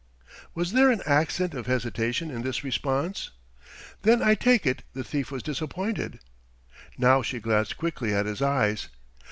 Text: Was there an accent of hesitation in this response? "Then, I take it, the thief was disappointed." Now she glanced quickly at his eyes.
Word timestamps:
Was 0.55 0.71
there 0.71 0.89
an 0.89 1.03
accent 1.05 1.53
of 1.53 1.67
hesitation 1.67 2.31
in 2.31 2.41
this 2.41 2.63
response? 2.63 3.29
"Then, 4.01 4.23
I 4.23 4.33
take 4.33 4.65
it, 4.65 4.81
the 4.93 5.03
thief 5.03 5.29
was 5.29 5.43
disappointed." 5.43 6.17
Now 6.97 7.21
she 7.21 7.39
glanced 7.39 7.77
quickly 7.77 8.11
at 8.11 8.25
his 8.25 8.41
eyes. 8.41 8.87